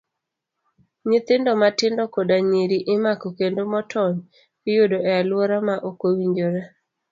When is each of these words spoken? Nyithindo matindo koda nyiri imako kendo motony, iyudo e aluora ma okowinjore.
Nyithindo 1.07 1.51
matindo 1.61 2.03
koda 2.13 2.37
nyiri 2.49 2.77
imako 2.95 3.27
kendo 3.37 3.61
motony, 3.73 4.17
iyudo 4.69 4.97
e 5.09 5.11
aluora 5.19 5.57
ma 5.67 5.75
okowinjore. 5.89 6.61